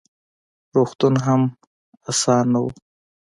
روغتون 0.75 1.13
هم 1.25 1.41
اسان 2.11 2.45
نه 2.53 2.59
و: 2.63 2.65